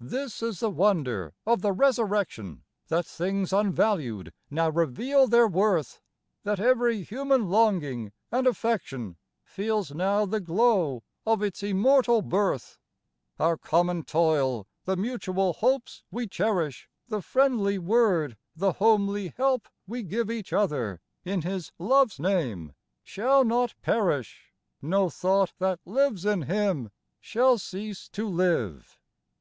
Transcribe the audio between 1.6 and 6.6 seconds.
the Resurrection;— That things unvalued now reveal their worth; (10) THE DAY OF